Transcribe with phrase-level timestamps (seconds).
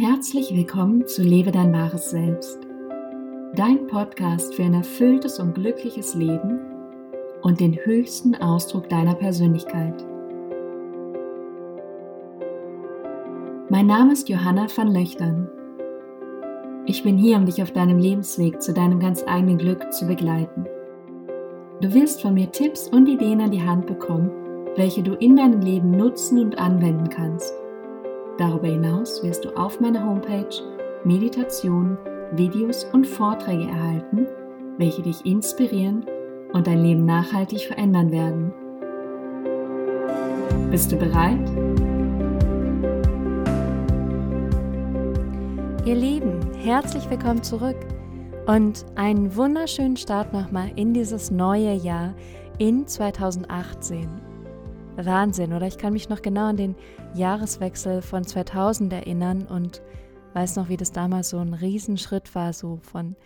[0.00, 2.60] Herzlich willkommen zu Lebe dein wahres Selbst,
[3.56, 6.60] dein Podcast für ein erfülltes und glückliches Leben
[7.42, 10.06] und den höchsten Ausdruck deiner Persönlichkeit.
[13.70, 15.48] Mein Name ist Johanna van Löchtern.
[16.86, 20.64] Ich bin hier, um dich auf deinem Lebensweg zu deinem ganz eigenen Glück zu begleiten.
[21.80, 24.30] Du wirst von mir Tipps und Ideen an die Hand bekommen,
[24.76, 27.52] welche du in deinem Leben nutzen und anwenden kannst.
[28.38, 30.62] Darüber hinaus wirst du auf meiner Homepage
[31.02, 31.98] Meditationen,
[32.32, 34.28] Videos und Vorträge erhalten,
[34.76, 36.06] welche dich inspirieren
[36.52, 38.52] und dein Leben nachhaltig verändern werden.
[40.70, 41.50] Bist du bereit?
[45.84, 47.76] Ihr Lieben, herzlich willkommen zurück
[48.46, 52.14] und einen wunderschönen Start nochmal in dieses neue Jahr
[52.58, 54.27] in 2018.
[55.04, 55.66] Wahnsinn, oder?
[55.66, 56.74] Ich kann mich noch genau an den
[57.14, 59.82] Jahreswechsel von 2000 erinnern und
[60.34, 63.16] weiß noch, wie das damals so ein Riesenschritt war, so von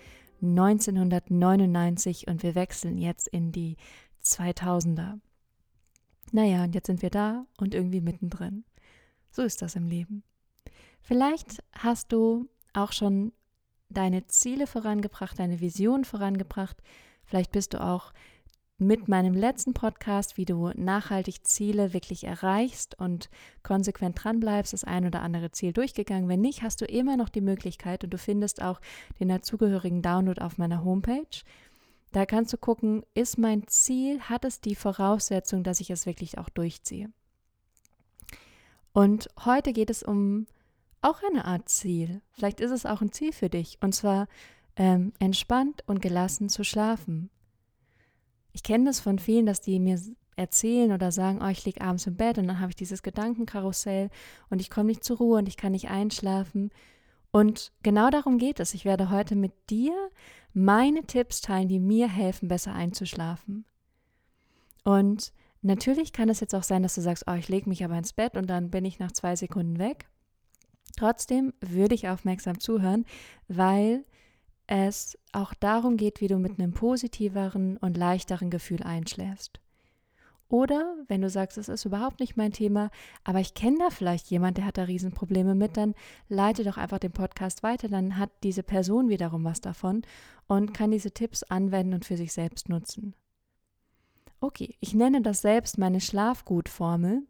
[0.42, 3.76] 1999 und wir wechseln jetzt in die
[4.24, 5.20] 2000er.
[6.32, 8.64] Naja, und jetzt sind wir da und irgendwie mittendrin.
[9.30, 10.22] So ist das im Leben.
[11.00, 13.32] Vielleicht hast du auch schon
[13.88, 16.76] deine Ziele vorangebracht, deine Vision vorangebracht.
[17.24, 18.12] Vielleicht bist du auch
[18.82, 23.30] mit meinem letzten Podcast, wie du nachhaltig Ziele wirklich erreichst und
[23.62, 26.28] konsequent dranbleibst, das ein oder andere Ziel durchgegangen.
[26.28, 28.80] Wenn nicht, hast du immer noch die Möglichkeit und du findest auch
[29.20, 31.42] den dazugehörigen Download auf meiner Homepage.
[32.12, 36.38] Da kannst du gucken, ist mein Ziel, hat es die Voraussetzung, dass ich es wirklich
[36.38, 37.10] auch durchziehe.
[38.92, 40.46] Und heute geht es um
[41.00, 42.20] auch eine Art Ziel.
[42.32, 43.78] Vielleicht ist es auch ein Ziel für dich.
[43.80, 44.28] Und zwar
[44.76, 47.30] ähm, entspannt und gelassen zu schlafen.
[48.52, 49.98] Ich kenne das von vielen, dass die mir
[50.36, 54.10] erzählen oder sagen, oh, ich liege abends im Bett und dann habe ich dieses Gedankenkarussell
[54.50, 56.70] und ich komme nicht zur Ruhe und ich kann nicht einschlafen.
[57.30, 58.74] Und genau darum geht es.
[58.74, 59.92] Ich werde heute mit dir
[60.52, 63.64] meine Tipps teilen, die mir helfen, besser einzuschlafen.
[64.84, 67.96] Und natürlich kann es jetzt auch sein, dass du sagst, oh, ich lege mich aber
[67.96, 70.08] ins Bett und dann bin ich nach zwei Sekunden weg.
[70.96, 73.06] Trotzdem würde ich aufmerksam zuhören,
[73.48, 74.04] weil
[74.66, 79.60] es auch darum geht, wie du mit einem positiveren und leichteren Gefühl einschläfst.
[80.52, 82.90] Oder wenn du sagst, es ist überhaupt nicht mein Thema,
[83.24, 85.94] aber ich kenne da vielleicht jemand, der hat da Riesenprobleme mit, dann
[86.28, 90.02] leite doch einfach den Podcast weiter, dann hat diese Person wiederum was davon
[90.48, 93.14] und kann diese Tipps anwenden und für sich selbst nutzen.
[94.40, 97.22] Okay, ich nenne das selbst meine Schlafgutformel,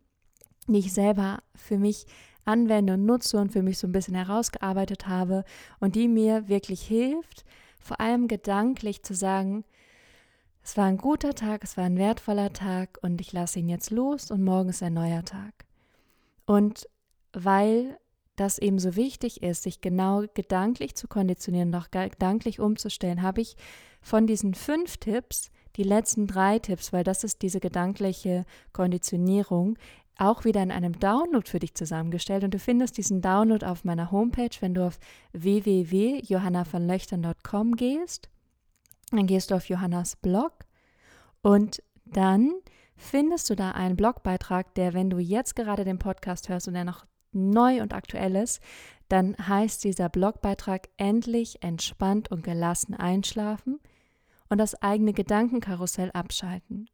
[0.66, 2.06] die ich selber für mich
[2.45, 5.45] anwende und nutze und für mich so ein bisschen herausgearbeitet habe
[5.81, 7.45] und die mir wirklich hilft,
[7.81, 9.65] vor allem gedanklich zu sagen,
[10.65, 13.91] es war ein guter Tag, es war ein wertvoller Tag und ich lasse ihn jetzt
[13.91, 15.67] los und morgen ist ein neuer Tag.
[16.47, 16.89] Und
[17.33, 17.99] weil
[18.37, 23.57] das eben so wichtig ist, sich genau gedanklich zu konditionieren, noch gedanklich umzustellen, habe ich
[24.01, 29.79] von diesen fünf Tipps die letzten drei Tipps, weil das ist diese gedankliche Konditionierung,
[30.19, 34.11] auch wieder in einem Download für dich zusammengestellt und du findest diesen Download auf meiner
[34.11, 34.99] Homepage, wenn du auf
[35.33, 38.28] www.johannavanlöchtern.com gehst.
[39.11, 40.53] Dann gehst du auf Johannas Blog
[41.43, 42.53] und dann
[42.97, 46.84] findest du da einen Blogbeitrag, der, wenn du jetzt gerade den Podcast hörst und der
[46.84, 48.61] noch neu und aktuell ist,
[49.09, 53.81] dann heißt dieser Blogbeitrag endlich entspannt und gelassen einschlafen
[54.49, 56.89] und das eigene Gedankenkarussell abschalten.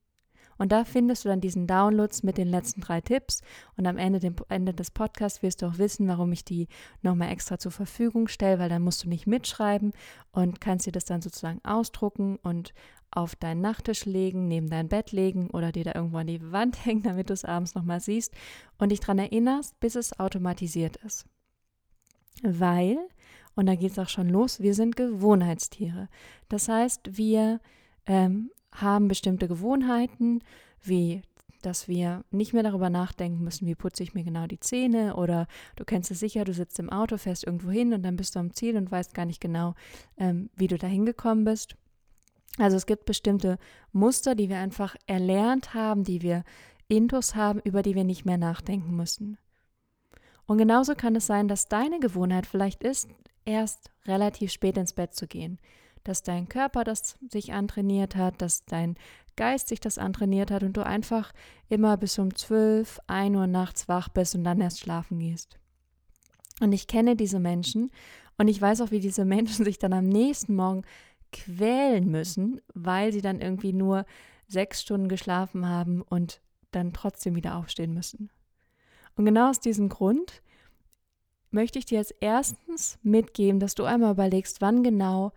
[0.58, 3.42] Und da findest du dann diesen Downloads mit den letzten drei Tipps.
[3.76, 6.68] Und am Ende, dem, Ende des Podcasts wirst du auch wissen, warum ich die
[7.02, 9.92] nochmal extra zur Verfügung stelle, weil dann musst du nicht mitschreiben
[10.32, 12.74] und kannst dir das dann sozusagen ausdrucken und
[13.10, 16.84] auf deinen Nachttisch legen, neben dein Bett legen oder dir da irgendwo an die Wand
[16.84, 18.34] hängen, damit du es abends nochmal siehst
[18.78, 21.26] und dich daran erinnerst, bis es automatisiert ist.
[22.42, 22.98] Weil,
[23.54, 26.08] und da geht es auch schon los, wir sind Gewohnheitstiere.
[26.48, 27.60] Das heißt, wir
[28.06, 30.42] ähm, haben bestimmte Gewohnheiten,
[30.82, 31.22] wie
[31.62, 35.46] dass wir nicht mehr darüber nachdenken müssen, wie putze ich mir genau die Zähne oder
[35.76, 38.38] du kennst es sicher, du sitzt im Auto, fährst irgendwo hin und dann bist du
[38.38, 39.74] am Ziel und weißt gar nicht genau,
[40.18, 41.76] ähm, wie du da hingekommen bist.
[42.58, 43.58] Also es gibt bestimmte
[43.92, 46.44] Muster, die wir einfach erlernt haben, die wir
[46.88, 49.36] Intus haben, über die wir nicht mehr nachdenken müssen.
[50.46, 53.08] Und genauso kann es sein, dass deine Gewohnheit vielleicht ist,
[53.44, 55.58] erst relativ spät ins Bett zu gehen
[56.08, 58.96] dass dein Körper das sich antrainiert hat, dass dein
[59.36, 61.32] Geist sich das antrainiert hat und du einfach
[61.68, 65.58] immer bis um 12, 1 Uhr nachts wach bist und dann erst schlafen gehst.
[66.60, 67.90] Und ich kenne diese Menschen
[68.36, 70.82] und ich weiß auch, wie diese Menschen sich dann am nächsten Morgen
[71.30, 74.06] quälen müssen, weil sie dann irgendwie nur
[74.48, 76.40] sechs Stunden geschlafen haben und
[76.70, 78.30] dann trotzdem wieder aufstehen müssen.
[79.14, 80.42] Und genau aus diesem Grund
[81.50, 85.32] möchte ich dir jetzt erstens mitgeben, dass du einmal überlegst, wann genau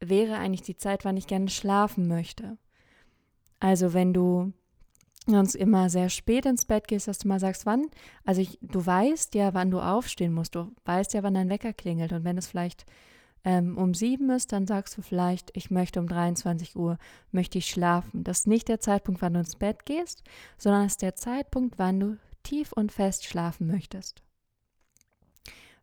[0.00, 2.56] wäre eigentlich die Zeit, wann ich gerne schlafen möchte.
[3.60, 4.52] Also wenn du
[5.26, 7.86] sonst immer sehr spät ins Bett gehst, dass du mal sagst, wann,
[8.24, 11.72] also ich, du weißt ja, wann du aufstehen musst, du weißt ja, wann dein Wecker
[11.72, 12.86] klingelt und wenn es vielleicht
[13.44, 16.98] ähm, um sieben ist, dann sagst du vielleicht, ich möchte um 23 Uhr,
[17.32, 18.24] möchte ich schlafen.
[18.24, 20.22] Das ist nicht der Zeitpunkt, wann du ins Bett gehst,
[20.58, 24.22] sondern es ist der Zeitpunkt, wann du tief und fest schlafen möchtest.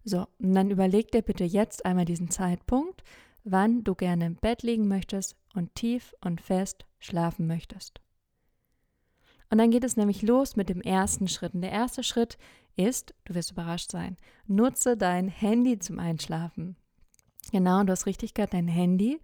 [0.03, 3.03] So, und dann überleg dir bitte jetzt einmal diesen Zeitpunkt,
[3.49, 8.01] wann du gerne im Bett liegen möchtest und tief und fest schlafen möchtest.
[9.49, 11.53] Und dann geht es nämlich los mit dem ersten Schritt.
[11.53, 12.37] Und der erste Schritt
[12.75, 16.75] ist, du wirst überrascht sein, nutze dein Handy zum Einschlafen.
[17.51, 19.21] Genau, du hast richtig gehört, dein Handy.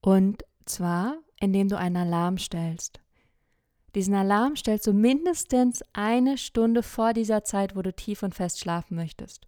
[0.00, 3.00] Und zwar, indem du einen Alarm stellst.
[3.94, 8.60] Diesen Alarm stellst du mindestens eine Stunde vor dieser Zeit, wo du tief und fest
[8.60, 9.46] schlafen möchtest.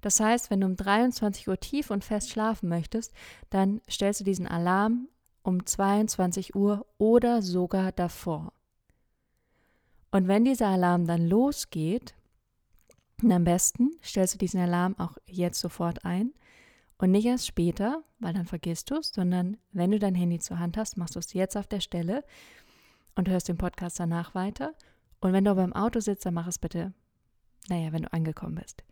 [0.00, 3.12] Das heißt, wenn du um 23 Uhr tief und fest schlafen möchtest,
[3.50, 5.08] dann stellst du diesen Alarm
[5.42, 8.52] um 22 Uhr oder sogar davor.
[10.10, 12.14] Und wenn dieser Alarm dann losgeht,
[13.22, 16.32] am besten stellst du diesen Alarm auch jetzt sofort ein
[16.98, 20.58] und nicht erst später, weil dann vergisst du es, sondern wenn du dein Handy zur
[20.58, 22.24] Hand hast, machst du es jetzt auf der Stelle
[23.14, 24.74] und hörst den Podcast danach weiter.
[25.20, 26.92] Und wenn du beim Auto sitzt, dann mach es bitte,
[27.68, 28.82] naja, wenn du angekommen bist.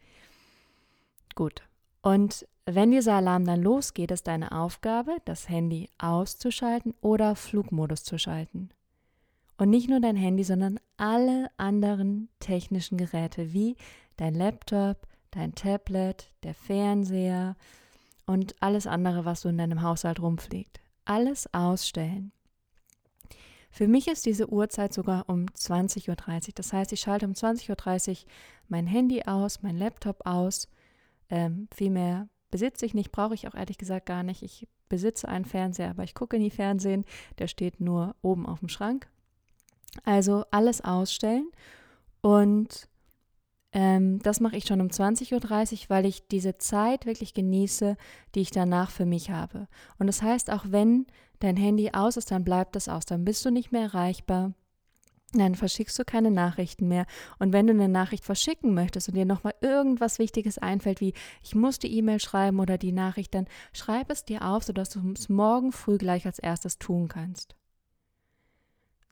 [1.38, 1.62] Gut.
[2.02, 8.18] Und wenn dieser Alarm dann losgeht, ist deine Aufgabe, das Handy auszuschalten oder Flugmodus zu
[8.18, 8.70] schalten.
[9.56, 13.76] Und nicht nur dein Handy, sondern alle anderen technischen Geräte wie
[14.16, 17.54] dein Laptop, dein Tablet, der Fernseher
[18.26, 20.80] und alles andere, was so in deinem Haushalt rumfliegt.
[21.04, 22.32] Alles ausstellen.
[23.70, 26.16] Für mich ist diese Uhrzeit sogar um 20.30 Uhr.
[26.56, 28.16] Das heißt, ich schalte um 20.30 Uhr
[28.66, 30.66] mein Handy aus, mein Laptop aus
[31.30, 34.42] ähm, viel mehr besitze ich nicht, brauche ich auch ehrlich gesagt gar nicht.
[34.42, 37.04] Ich besitze einen Fernseher, aber ich gucke nie Fernsehen.
[37.38, 39.08] Der steht nur oben auf dem Schrank.
[40.04, 41.50] Also alles ausstellen.
[42.20, 42.88] Und
[43.72, 45.34] ähm, das mache ich schon um 20.30
[45.82, 47.96] Uhr, weil ich diese Zeit wirklich genieße,
[48.34, 49.68] die ich danach für mich habe.
[49.98, 51.06] Und das heißt, auch wenn
[51.40, 53.04] dein Handy aus ist, dann bleibt das aus.
[53.04, 54.54] Dann bist du nicht mehr erreichbar
[55.32, 57.06] dann verschickst du keine Nachrichten mehr.
[57.38, 61.54] Und wenn du eine Nachricht verschicken möchtest und dir nochmal irgendwas Wichtiges einfällt, wie ich
[61.54, 65.28] muss die E-Mail schreiben oder die Nachricht, dann schreib es dir auf, sodass du es
[65.28, 67.56] morgen früh gleich als erstes tun kannst.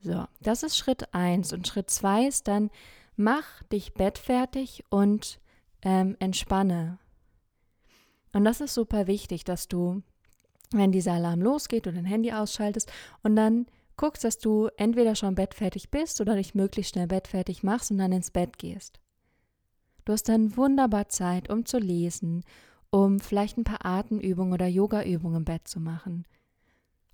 [0.00, 1.52] So, das ist Schritt 1.
[1.52, 2.70] Und Schritt 2 ist dann,
[3.16, 5.38] mach dich bettfertig und
[5.82, 6.98] ähm, entspanne.
[8.32, 10.02] Und das ist super wichtig, dass du,
[10.70, 12.90] wenn dieser Alarm losgeht und dein Handy ausschaltest
[13.22, 13.66] und dann
[13.96, 18.12] guckst, dass du entweder schon bettfertig bist oder dich möglichst schnell bettfertig machst und dann
[18.12, 19.00] ins Bett gehst.
[20.04, 22.44] Du hast dann wunderbar Zeit, um zu lesen,
[22.90, 26.24] um vielleicht ein paar Atemübungen oder Yogaübungen im Bett zu machen.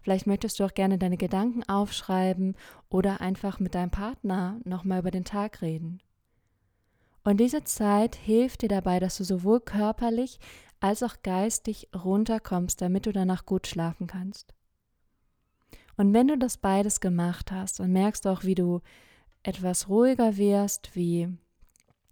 [0.01, 2.57] Vielleicht möchtest du auch gerne deine Gedanken aufschreiben
[2.89, 6.01] oder einfach mit deinem Partner nochmal über den Tag reden.
[7.25, 10.41] Und diese Zeit hilft dir dabei, dass du sowohl körperlich
[10.81, 14.55] als auch geistig runterkommst, damit du danach gut schlafen kannst.
[15.97, 18.81] Und wenn du das beides gemacht hast und merkst auch, wie du
[19.43, 21.29] etwas ruhiger wirst, wie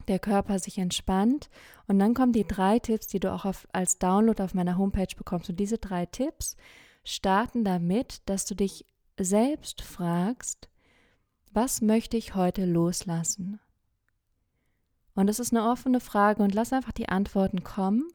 [0.08, 1.48] der Körper sich entspannt.
[1.86, 5.14] Und dann kommen die drei Tipps, die du auch auf, als Download auf meiner Homepage
[5.16, 5.50] bekommst.
[5.50, 6.56] Und diese drei Tipps
[7.04, 8.84] starten damit, dass du dich
[9.18, 10.68] selbst fragst,
[11.52, 13.60] was möchte ich heute loslassen?
[15.14, 18.08] Und das ist eine offene Frage und lass einfach die Antworten kommen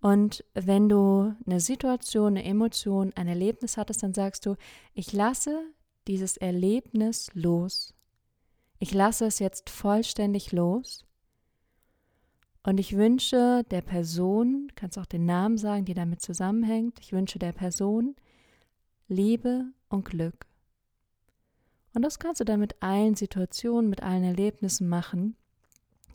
[0.00, 4.56] und wenn du eine Situation, eine Emotion, ein Erlebnis hattest, dann sagst du,
[4.94, 5.62] ich lasse
[6.06, 7.94] dieses Erlebnis los.
[8.78, 11.04] Ich lasse es jetzt vollständig los.
[12.62, 17.38] Und ich wünsche der Person, kannst auch den Namen sagen, die damit zusammenhängt, ich wünsche
[17.38, 18.16] der Person
[19.08, 20.46] Liebe und Glück.
[21.94, 25.36] Und das kannst du dann mit allen Situationen, mit allen Erlebnissen machen.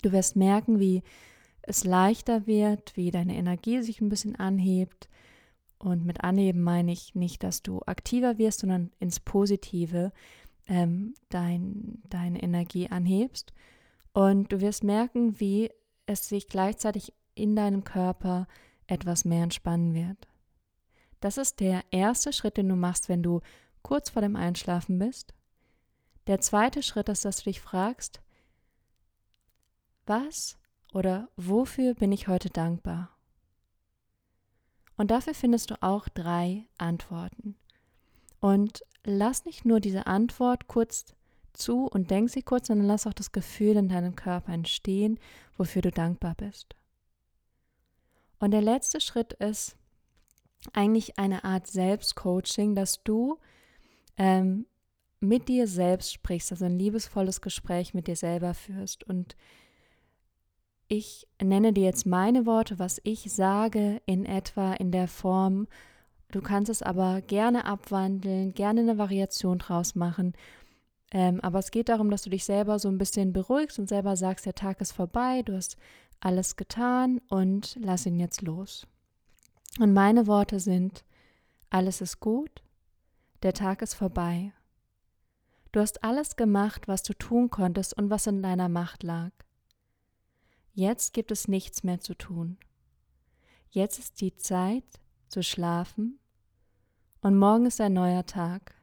[0.03, 1.03] Du wirst merken, wie
[1.63, 5.09] es leichter wird, wie deine Energie sich ein bisschen anhebt.
[5.77, 10.11] Und mit anheben meine ich nicht, dass du aktiver wirst, sondern ins Positive
[10.67, 13.53] ähm, dein, deine Energie anhebst.
[14.13, 15.71] Und du wirst merken, wie
[16.05, 18.47] es sich gleichzeitig in deinem Körper
[18.87, 20.27] etwas mehr entspannen wird.
[21.19, 23.41] Das ist der erste Schritt, den du machst, wenn du
[23.83, 25.33] kurz vor dem Einschlafen bist.
[26.27, 28.21] Der zweite Schritt ist, dass du dich fragst,
[30.05, 30.57] was
[30.91, 33.09] oder wofür bin ich heute dankbar?
[34.97, 37.55] Und dafür findest du auch drei Antworten.
[38.39, 41.15] Und lass nicht nur diese Antwort kurz
[41.53, 45.19] zu und denk sie kurz, sondern lass auch das Gefühl in deinem Körper entstehen,
[45.57, 46.75] wofür du dankbar bist.
[48.39, 49.77] Und der letzte Schritt ist
[50.73, 53.39] eigentlich eine Art Selbstcoaching, dass du
[54.17, 54.65] ähm,
[55.19, 59.03] mit dir selbst sprichst, also ein liebesvolles Gespräch mit dir selber führst.
[59.03, 59.35] Und
[60.91, 65.67] ich nenne dir jetzt meine Worte, was ich sage, in etwa in der Form.
[66.31, 70.33] Du kannst es aber gerne abwandeln, gerne eine Variation draus machen.
[71.13, 74.17] Ähm, aber es geht darum, dass du dich selber so ein bisschen beruhigst und selber
[74.17, 75.77] sagst, der Tag ist vorbei, du hast
[76.19, 78.85] alles getan und lass ihn jetzt los.
[79.79, 81.05] Und meine Worte sind,
[81.69, 82.63] alles ist gut,
[83.43, 84.51] der Tag ist vorbei.
[85.71, 89.31] Du hast alles gemacht, was du tun konntest und was in deiner Macht lag.
[90.73, 92.57] Jetzt gibt es nichts mehr zu tun.
[93.69, 94.83] Jetzt ist die Zeit
[95.27, 96.19] zu schlafen
[97.21, 98.75] und morgen ist ein neuer Tag.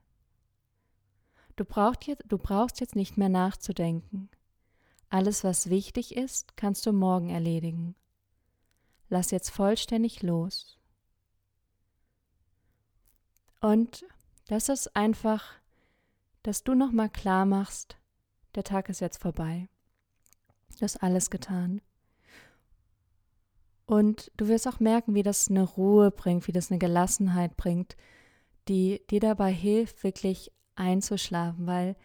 [1.57, 4.31] Du, brauchst jetzt, du brauchst jetzt nicht mehr nachzudenken.
[5.11, 7.95] Alles, was wichtig ist, kannst du morgen erledigen.
[9.09, 10.79] Lass jetzt vollständig los.
[13.61, 14.07] Und
[14.47, 15.45] das ist einfach,
[16.43, 17.97] dass du nochmal klar machst,
[18.55, 19.69] der Tag ist jetzt vorbei.
[20.79, 21.81] Du hast alles getan.
[23.85, 27.97] Und du wirst auch merken, wie das eine Ruhe bringt, wie das eine Gelassenheit bringt,
[28.69, 31.97] die dir dabei hilft, wirklich einzuschlafen, weil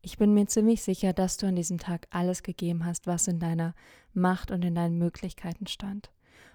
[0.00, 3.38] ich bin mir ziemlich sicher, dass du an diesem Tag alles gegeben hast, was in
[3.38, 3.74] deiner
[4.14, 6.10] Macht und in deinen Möglichkeiten stand.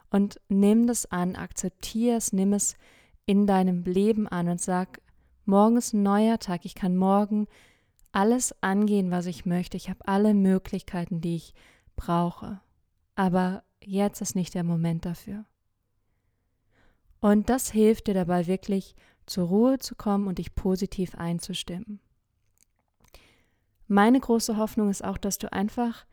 [0.10, 2.76] Und nimm das an, akzeptier es, nimm es
[3.26, 5.02] in deinem Leben an und sag,
[5.46, 7.48] morgen ist ein neuer Tag, ich kann morgen
[8.18, 9.78] alles angehen, was ich möchte.
[9.78, 11.54] Ich habe alle Möglichkeiten, die ich
[11.96, 12.60] brauche.
[13.14, 15.46] Aber jetzt ist nicht der Moment dafür.
[17.20, 18.96] Und das hilft dir dabei wirklich
[19.28, 22.00] zur Ruhe zu kommen und dich positiv einzustimmen.
[23.86, 26.08] Meine große Hoffnung ist auch, dass du einfach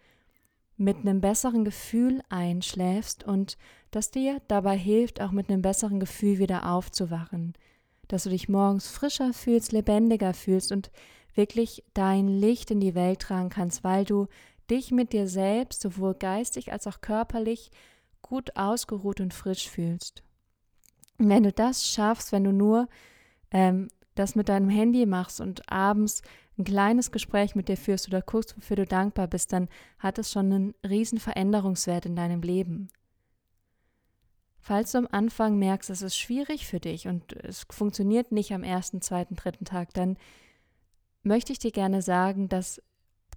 [0.76, 3.56] mit einem besseren Gefühl einschläfst und
[3.92, 7.54] dass dir dabei hilft, auch mit einem besseren Gefühl wieder aufzuwachen,
[8.08, 10.90] dass du dich morgens frischer fühlst, lebendiger fühlst und
[11.34, 14.26] wirklich dein Licht in die Welt tragen kannst, weil du
[14.70, 17.70] dich mit dir selbst, sowohl geistig als auch körperlich,
[18.22, 20.22] gut ausgeruht und frisch fühlst.
[21.18, 22.88] Und wenn du das schaffst, wenn du nur
[23.50, 26.22] ähm, das mit deinem Handy machst und abends
[26.56, 30.30] ein kleines Gespräch mit dir führst oder guckst, wofür du dankbar bist, dann hat es
[30.30, 32.88] schon einen riesen Veränderungswert in deinem Leben.
[34.60, 38.62] Falls du am Anfang merkst, es ist schwierig für dich und es funktioniert nicht am
[38.62, 40.16] ersten, zweiten, dritten Tag, dann
[41.24, 42.80] möchte ich dir gerne sagen, dass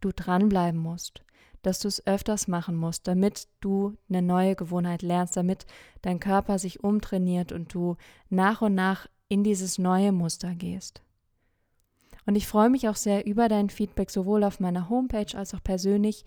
[0.02, 1.24] du dranbleiben musst,
[1.62, 5.66] dass du es öfters machen musst, damit du eine neue Gewohnheit lernst, damit
[6.02, 7.98] dein Körper sich umtrainiert und du
[8.30, 11.02] nach und nach in dieses neue Muster gehst.
[12.26, 15.64] Und ich freue mich auch sehr über dein Feedback, sowohl auf meiner Homepage als auch
[15.64, 16.26] persönlich.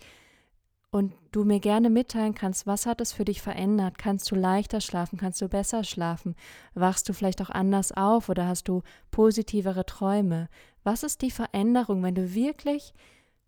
[0.91, 3.97] Und du mir gerne mitteilen kannst, was hat es für dich verändert?
[3.99, 5.19] Kannst du leichter schlafen?
[5.19, 6.35] Kannst du besser schlafen?
[6.75, 10.49] Wachst du vielleicht auch anders auf oder hast du positivere Träume?
[10.85, 12.95] Was ist die Veränderung, wenn du wirklich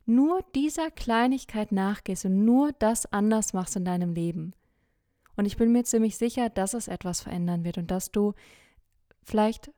[0.04, 4.54] nur dieser Kleinigkeit nachgehst und nur das anders machst in deinem Leben?
[5.36, 8.34] Und ich bin mir ziemlich sicher, dass es etwas verändern wird und dass du
[9.22, 9.70] vielleicht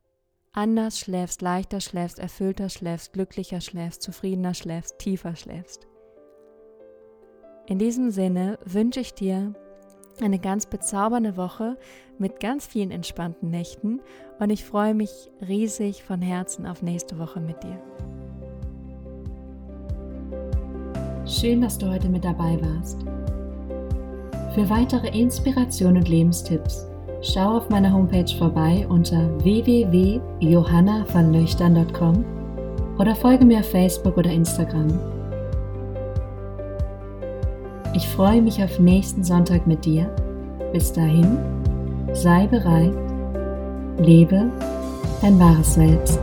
[0.53, 5.87] anders schläfst, leichter schläfst, erfüllter schläfst, glücklicher schläfst, zufriedener schläfst, tiefer schläfst.
[7.67, 9.55] In diesem Sinne wünsche ich dir
[10.23, 11.77] eine ganz bezaubernde Woche
[12.19, 14.01] mit ganz vielen entspannten Nächten
[14.39, 17.79] und ich freue mich riesig von Herzen auf nächste Woche mit dir.
[21.27, 23.01] Schön, dass du heute mit dabei warst.
[24.55, 26.87] Für weitere Inspiration und Lebenstipps
[27.23, 32.25] schau auf meiner Homepage vorbei unter www.johannavanlöchtern.com
[32.99, 35.24] oder folge mir auf Facebook oder Instagram.
[37.95, 40.07] Ich freue mich auf nächsten Sonntag mit dir.
[40.73, 41.39] Bis dahin,
[42.13, 42.93] sei bereit,
[43.99, 44.51] lebe
[45.23, 46.19] dein wahres Selbst.